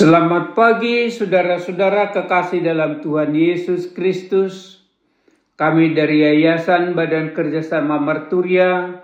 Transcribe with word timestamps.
Selamat 0.00 0.56
pagi 0.56 1.12
saudara-saudara 1.12 2.08
kekasih 2.08 2.64
dalam 2.64 3.04
Tuhan 3.04 3.36
Yesus 3.36 3.92
Kristus. 3.92 4.80
Kami 5.60 5.92
dari 5.92 6.24
Yayasan 6.24 6.96
Badan 6.96 7.36
Kerjasama 7.36 8.00
Marturia 8.00 8.96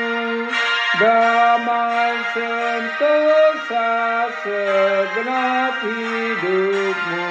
Damai 0.98 2.18
sentosa 2.34 3.94
segenap 4.42 5.78
hidupmu. 5.86 7.30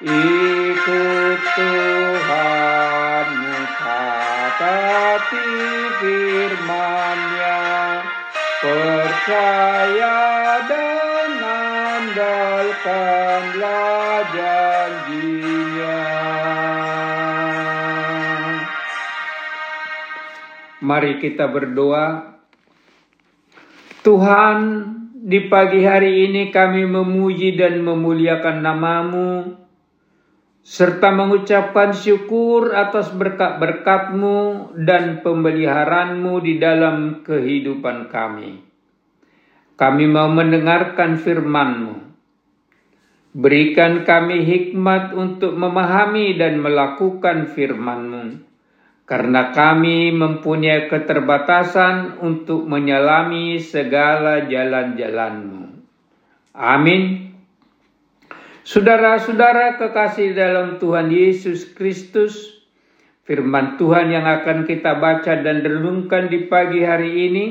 Ikut 0.00 1.40
Tuhanmu 1.54 3.54
taati 3.78 5.46
firmannya 6.00 7.69
percaya 8.60 10.20
dan 10.68 11.32
andalkanlah 11.40 13.00
janjinya 14.36 16.00
Mari 20.80 21.20
kita 21.20 21.44
berdoa. 21.48 22.40
Tuhan 24.00 24.58
di 25.12 25.44
pagi 25.44 25.84
hari 25.84 26.24
ini 26.24 26.48
kami 26.48 26.88
memuji 26.88 27.52
dan 27.52 27.84
memuliakan 27.84 28.64
namamu 28.64 29.59
serta 30.60 31.08
mengucapkan 31.08 31.96
syukur 31.96 32.76
atas 32.76 33.08
berkat-berkatmu 33.16 34.72
dan 34.84 35.24
pemeliharaanmu 35.24 36.34
di 36.44 36.60
dalam 36.60 37.24
kehidupan 37.24 38.12
kami. 38.12 38.60
Kami 39.80 40.04
mau 40.04 40.28
mendengarkan 40.28 41.16
firmanmu. 41.16 42.12
Berikan 43.30 44.04
kami 44.04 44.42
hikmat 44.44 45.16
untuk 45.16 45.56
memahami 45.56 46.36
dan 46.36 46.60
melakukan 46.60 47.48
firmanmu. 47.48 48.44
Karena 49.08 49.50
kami 49.50 50.14
mempunyai 50.14 50.86
keterbatasan 50.86 52.20
untuk 52.22 52.62
menyelami 52.68 53.58
segala 53.58 54.46
jalan-jalanmu. 54.46 55.82
Amin. 56.54 57.29
Saudara-saudara 58.60 59.80
kekasih 59.80 60.36
dalam 60.36 60.76
Tuhan 60.76 61.08
Yesus 61.08 61.64
Kristus, 61.72 62.60
firman 63.24 63.80
Tuhan 63.80 64.12
yang 64.12 64.28
akan 64.28 64.68
kita 64.68 65.00
baca 65.00 65.40
dan 65.40 65.64
renungkan 65.64 66.28
di 66.28 66.44
pagi 66.44 66.84
hari 66.84 67.32
ini 67.32 67.44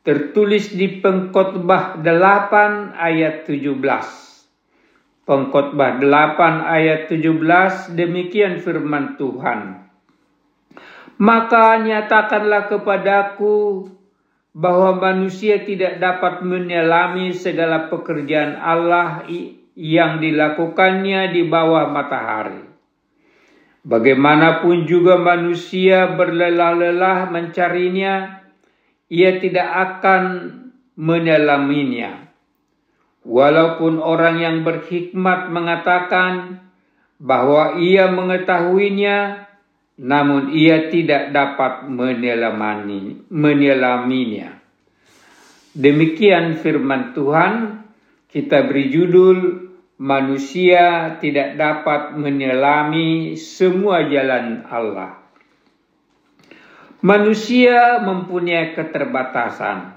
tertulis 0.00 0.72
di 0.72 1.04
Pengkhotbah 1.04 2.00
8 2.00 2.96
ayat 2.96 3.44
17. 3.44 3.76
Pengkhotbah 5.28 6.00
8 6.00 6.64
ayat 6.64 7.12
17 7.12 7.92
demikian 7.92 8.56
firman 8.64 9.20
Tuhan. 9.20 9.84
Maka 11.20 11.76
nyatakanlah 11.84 12.72
kepadaku 12.72 13.92
bahwa 14.56 14.96
manusia 14.96 15.60
tidak 15.60 16.00
dapat 16.00 16.40
menyelami 16.40 17.36
segala 17.36 17.92
pekerjaan 17.92 18.56
Allah 18.56 19.28
yang 19.76 20.24
dilakukannya 20.24 21.36
di 21.36 21.44
bawah 21.44 21.92
matahari. 21.92 22.64
Bagaimanapun 23.86 24.88
juga 24.88 25.20
manusia 25.20 26.10
berlelah-lelah 26.16 27.30
mencarinya, 27.30 28.42
ia 29.06 29.38
tidak 29.38 29.68
akan 29.70 30.22
menyelaminya. 30.98 32.26
Walaupun 33.22 34.02
orang 34.02 34.42
yang 34.42 34.56
berhikmat 34.66 35.54
mengatakan 35.54 36.66
bahwa 37.22 37.78
ia 37.78 38.10
mengetahuinya, 38.10 39.46
namun 40.02 40.50
ia 40.56 40.90
tidak 40.90 41.30
dapat 41.30 41.86
menyelaminya. 43.30 44.50
Demikian 45.76 46.56
firman 46.58 47.12
Tuhan, 47.12 47.84
kita 48.32 48.66
beri 48.66 48.90
judul 48.90 49.65
manusia 49.96 51.16
tidak 51.24 51.56
dapat 51.56 52.20
menyelami 52.20 53.36
semua 53.40 54.04
jalan 54.08 54.64
Allah. 54.68 55.24
Manusia 57.00 58.00
mempunyai 58.04 58.76
keterbatasan. 58.76 59.96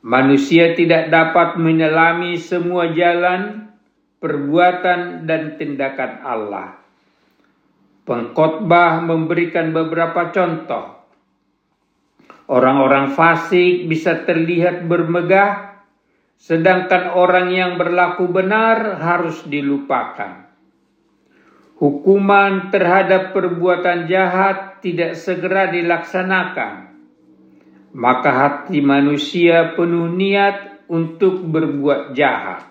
Manusia 0.00 0.72
tidak 0.74 1.12
dapat 1.12 1.60
menyelami 1.60 2.40
semua 2.40 2.88
jalan, 2.96 3.68
perbuatan, 4.16 5.28
dan 5.28 5.60
tindakan 5.60 6.12
Allah. 6.24 6.68
Pengkhotbah 8.08 9.04
memberikan 9.04 9.76
beberapa 9.76 10.32
contoh. 10.32 11.04
Orang-orang 12.50 13.14
fasik 13.14 13.86
bisa 13.86 14.26
terlihat 14.26 14.90
bermegah, 14.90 15.69
sedangkan 16.40 17.12
orang 17.12 17.52
yang 17.52 17.76
berlaku 17.76 18.24
benar 18.32 18.96
harus 18.96 19.44
dilupakan. 19.44 20.48
Hukuman 21.76 22.72
terhadap 22.72 23.32
perbuatan 23.36 24.08
jahat 24.08 24.80
tidak 24.80 25.16
segera 25.16 25.68
dilaksanakan, 25.68 26.96
maka 27.92 28.30
hati 28.32 28.80
manusia 28.84 29.76
penuh 29.76 30.12
niat 30.12 30.88
untuk 30.88 31.44
berbuat 31.44 32.12
jahat. 32.16 32.68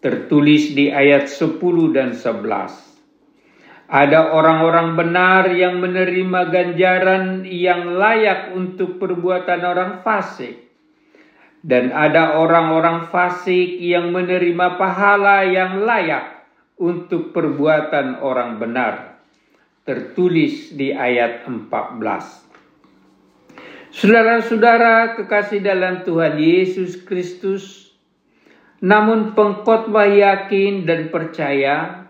Tertulis 0.00 0.76
di 0.76 0.92
ayat 0.92 1.28
10 1.28 1.60
dan 1.92 2.12
11. 2.12 3.88
Ada 3.88 4.32
orang-orang 4.32 4.96
benar 4.96 5.52
yang 5.52 5.80
menerima 5.80 6.48
ganjaran 6.48 7.44
yang 7.44 7.96
layak 7.96 8.56
untuk 8.56 8.96
perbuatan 8.96 9.60
orang 9.64 9.92
fasik. 10.00 10.64
Dan 11.64 11.96
ada 11.96 12.36
orang-orang 12.36 13.08
fasik 13.08 13.80
yang 13.80 14.12
menerima 14.12 14.76
pahala 14.76 15.48
yang 15.48 15.80
layak 15.80 16.44
untuk 16.76 17.32
perbuatan 17.32 18.20
orang 18.20 18.60
benar. 18.60 19.16
Tertulis 19.88 20.76
di 20.76 20.92
ayat 20.92 21.48
14. 21.48 22.44
Saudara-saudara 23.96 25.16
kekasih 25.16 25.64
dalam 25.64 26.04
Tuhan 26.04 26.36
Yesus 26.36 27.00
Kristus, 27.00 27.96
namun 28.84 29.32
pengkhotbah 29.32 30.08
yakin 30.08 30.84
dan 30.84 31.08
percaya 31.08 32.08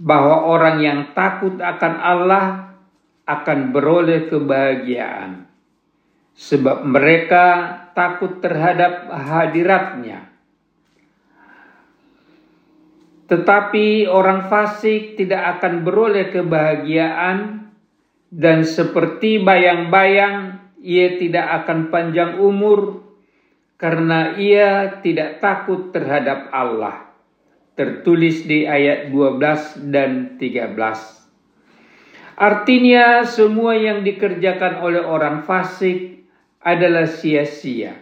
bahwa 0.00 0.48
orang 0.48 0.80
yang 0.80 1.00
takut 1.12 1.60
akan 1.60 1.94
Allah 2.00 2.44
akan 3.28 3.76
beroleh 3.76 4.32
kebahagiaan 4.32 5.49
sebab 6.36 6.86
mereka 6.86 7.76
takut 7.92 8.38
terhadap 8.40 9.10
hadiratnya. 9.10 10.30
Tetapi 13.30 14.10
orang 14.10 14.50
fasik 14.50 15.14
tidak 15.14 15.58
akan 15.58 15.86
beroleh 15.86 16.34
kebahagiaan 16.34 17.70
dan 18.30 18.66
seperti 18.66 19.38
bayang-bayang 19.38 20.58
ia 20.82 21.14
tidak 21.14 21.46
akan 21.62 21.94
panjang 21.94 22.42
umur 22.42 23.06
karena 23.78 24.34
ia 24.34 24.98
tidak 24.98 25.38
takut 25.38 25.94
terhadap 25.94 26.50
Allah. 26.50 27.06
Tertulis 27.78 28.44
di 28.44 28.66
ayat 28.66 29.08
12 29.14 29.88
dan 29.88 30.36
13. 30.36 30.76
Artinya 32.40 33.24
semua 33.24 33.76
yang 33.76 34.00
dikerjakan 34.04 34.80
oleh 34.84 35.04
orang 35.04 35.44
fasik 35.44 36.19
adalah 36.60 37.08
sia-sia. 37.08 37.96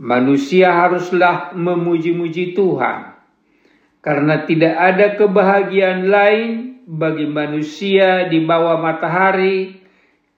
Manusia 0.00 0.72
haruslah 0.72 1.52
memuji-muji 1.52 2.56
Tuhan, 2.56 3.12
karena 4.00 4.48
tidak 4.48 4.74
ada 4.80 5.06
kebahagiaan 5.20 6.08
lain 6.08 6.50
bagi 6.88 7.28
manusia 7.28 8.24
di 8.32 8.40
bawah 8.40 8.80
matahari 8.80 9.76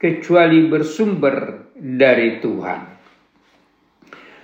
kecuali 0.03 0.67
bersumber 0.67 1.71
dari 1.79 2.43
Tuhan. 2.43 2.81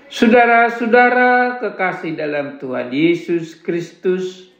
Saudara-saudara 0.08 1.60
kekasih 1.60 2.14
dalam 2.16 2.56
Tuhan 2.62 2.94
Yesus 2.94 3.58
Kristus, 3.58 4.54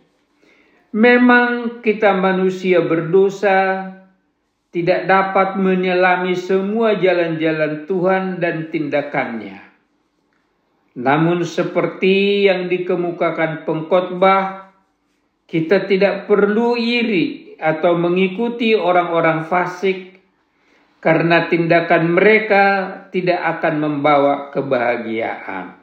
memang 0.93 1.81
kita 1.81 2.19
manusia 2.19 2.83
berdosa 2.83 3.95
tidak 4.69 5.09
dapat 5.09 5.57
menyelami 5.57 6.37
semua 6.37 7.01
jalan-jalan 7.01 7.89
Tuhan 7.89 8.37
dan 8.37 8.69
tindakannya. 8.69 9.65
Namun 10.99 11.47
seperti 11.47 12.45
yang 12.51 12.67
dikemukakan 12.67 13.65
pengkhotbah, 13.65 14.75
kita 15.49 15.89
tidak 15.89 16.29
perlu 16.29 16.77
iri 16.77 17.57
atau 17.57 17.97
mengikuti 17.97 18.77
orang-orang 18.77 19.49
fasik 19.49 20.21
karena 20.99 21.47
tindakan 21.47 22.19
mereka 22.19 22.65
tidak 23.15 23.41
akan 23.59 23.75
membawa 23.79 24.51
kebahagiaan. 24.51 25.79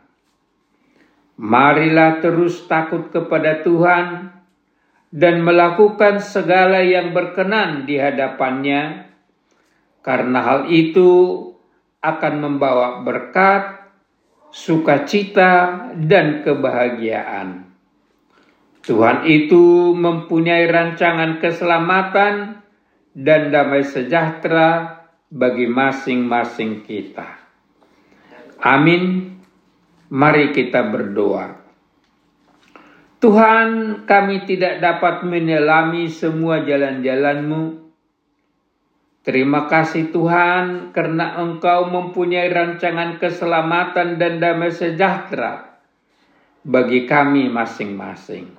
Marilah 1.36 2.20
terus 2.24 2.64
takut 2.68 3.12
kepada 3.12 3.64
Tuhan 3.64 4.35
dan 5.12 5.42
melakukan 5.42 6.22
segala 6.22 6.82
yang 6.82 7.14
berkenan 7.14 7.90
di 7.90 7.98
hadapannya, 7.98 9.10
karena 10.06 10.40
hal 10.46 10.62
itu 10.70 11.42
akan 12.06 12.34
membawa 12.38 13.02
berkat, 13.02 13.90
sukacita, 14.54 15.90
dan 15.98 16.46
kebahagiaan. 16.46 17.66
Tuhan 18.86 19.26
itu 19.26 19.98
mempunyai 19.98 20.70
rancangan 20.70 21.42
keselamatan 21.42 22.62
dan 23.18 23.50
damai 23.50 23.82
sejahtera 23.82 25.02
bagi 25.34 25.66
masing-masing 25.66 26.86
kita. 26.86 27.26
Amin. 28.62 29.34
Mari 30.14 30.54
kita 30.54 30.86
berdoa. 30.86 31.65
Tuhan, 33.24 34.04
kami 34.04 34.44
tidak 34.44 34.84
dapat 34.84 35.24
menyelami 35.24 36.12
semua 36.12 36.62
jalan-jalan-Mu. 36.68 37.86
Terima 39.26 39.66
kasih 39.66 40.14
Tuhan 40.14 40.94
karena 40.94 41.42
Engkau 41.42 41.90
mempunyai 41.90 42.46
rancangan 42.54 43.18
keselamatan 43.18 44.22
dan 44.22 44.38
damai 44.38 44.70
sejahtera 44.70 45.82
bagi 46.62 47.10
kami 47.10 47.50
masing-masing. 47.50 48.54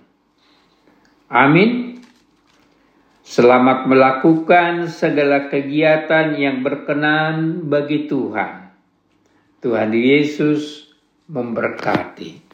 Amin. 1.30 2.02
Selamat 3.26 3.90
melakukan 3.90 4.86
segala 4.86 5.50
kegiatan 5.50 6.38
yang 6.38 6.62
berkenan 6.62 7.66
bagi 7.66 8.06
Tuhan. 8.06 8.70
Tuhan 9.58 9.90
Yesus 9.90 10.94
memberkati. 11.26 12.45